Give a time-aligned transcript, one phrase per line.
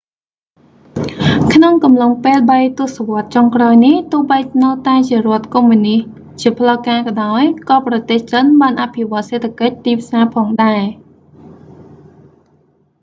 [1.53, 6.05] ក្នុងកំឡុងពេលបីទសវត្សចុងក្រោយនេះ ទោះបីនៅតែជារដ្ឋកុម្មុយនិស្ត
[6.41, 10.81] ជាផ្លូវការក៏ដោយ ក៏ប្រទេសចិនបានអភិវឌ្ឍសេដ្ឋកិច្ចទីផ្សារផងដែរ